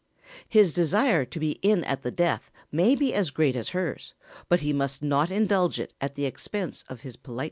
[0.49, 4.15] His desire to be in at the death may be as great as hers,
[4.49, 7.39] but he must not indulge it at the expense of his politeness.